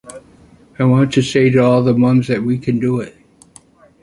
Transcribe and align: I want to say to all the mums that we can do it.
I 0.79 0.83
want 0.83 1.13
to 1.13 1.21
say 1.21 1.51
to 1.51 1.59
all 1.59 1.83
the 1.83 1.93
mums 1.93 2.25
that 2.27 2.41
we 2.41 2.57
can 2.57 2.79
do 2.79 3.01
it. 3.01 3.15